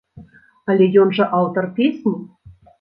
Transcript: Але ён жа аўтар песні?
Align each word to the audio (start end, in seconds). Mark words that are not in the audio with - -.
Але 0.73 0.87
ён 1.03 1.13
жа 1.19 1.29
аўтар 1.43 1.71
песні? 1.79 2.19